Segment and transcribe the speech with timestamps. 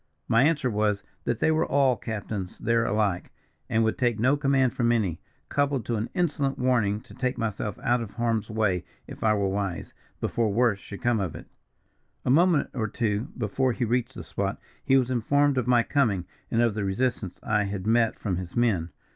[0.27, 3.31] My answer was, that they were all captains there alike,
[3.69, 7.77] and would take no command from any, coupled to an insolent warning to take myself
[7.83, 11.45] out of harm's way if I were wise, before worse should come of it.
[12.25, 16.25] "A moment or two before he reached the spot, he was informed of my coming,
[16.49, 18.89] and of the resistance I had met from his men.